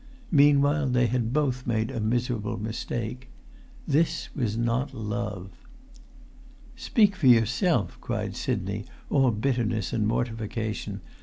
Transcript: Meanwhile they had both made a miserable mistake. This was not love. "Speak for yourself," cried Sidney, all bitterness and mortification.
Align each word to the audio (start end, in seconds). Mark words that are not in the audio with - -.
Meanwhile 0.31 0.87
they 0.89 1.05
had 1.05 1.31
both 1.31 1.67
made 1.67 1.91
a 1.91 1.99
miserable 1.99 2.57
mistake. 2.57 3.29
This 3.87 4.33
was 4.35 4.57
not 4.57 4.95
love. 4.95 5.51
"Speak 6.75 7.15
for 7.15 7.27
yourself," 7.27 7.99
cried 8.01 8.35
Sidney, 8.35 8.85
all 9.11 9.29
bitterness 9.29 9.93
and 9.93 10.07
mortification. 10.07 11.01